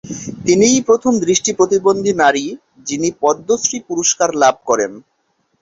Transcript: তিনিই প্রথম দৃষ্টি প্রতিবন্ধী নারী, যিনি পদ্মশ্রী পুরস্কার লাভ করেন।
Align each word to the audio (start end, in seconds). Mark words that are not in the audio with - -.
তিনিই 0.45 0.79
প্রথম 0.81 1.13
দৃষ্টি 1.25 1.51
প্রতিবন্ধী 1.53 2.11
নারী, 2.15 2.45
যিনি 2.87 3.09
পদ্মশ্রী 3.21 3.77
পুরস্কার 3.87 4.29
লাভ 4.35 4.55
করেন। 4.65 4.91